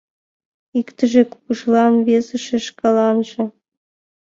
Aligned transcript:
Иктыже— 0.79 1.21
кугыжлан, 1.31 1.95
весыже— 2.07 2.57
шкаланже. 2.67 3.43